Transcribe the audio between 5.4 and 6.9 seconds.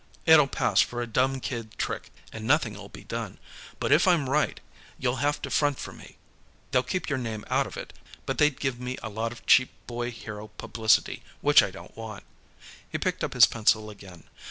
to front for me. They'll